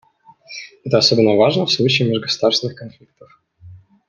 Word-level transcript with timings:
Это 0.83 0.97
особенно 0.97 1.35
важно 1.35 1.67
в 1.67 1.71
случае 1.71 2.09
межгосударственных 2.09 2.75
конфликтов. 2.75 3.29